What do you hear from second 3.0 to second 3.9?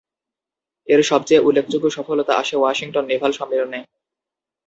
নেভাল সম্মেলনে